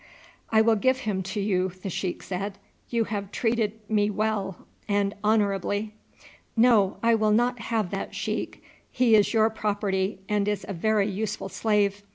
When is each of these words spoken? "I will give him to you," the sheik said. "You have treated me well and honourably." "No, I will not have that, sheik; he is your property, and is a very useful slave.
"I 0.49 0.61
will 0.61 0.77
give 0.77 1.01
him 1.01 1.21
to 1.21 1.39
you," 1.39 1.69
the 1.83 1.89
sheik 1.91 2.23
said. 2.23 2.57
"You 2.89 3.03
have 3.03 3.31
treated 3.31 3.73
me 3.87 4.09
well 4.09 4.65
and 4.87 5.13
honourably." 5.23 5.93
"No, 6.57 6.97
I 7.03 7.13
will 7.13 7.29
not 7.29 7.59
have 7.59 7.91
that, 7.91 8.15
sheik; 8.15 8.63
he 8.89 9.13
is 9.13 9.31
your 9.31 9.51
property, 9.51 10.17
and 10.27 10.47
is 10.47 10.65
a 10.67 10.73
very 10.73 11.07
useful 11.07 11.49
slave. 11.49 12.01